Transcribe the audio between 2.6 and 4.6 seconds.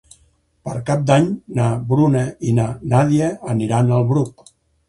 na Nàdia aniran al Bruc.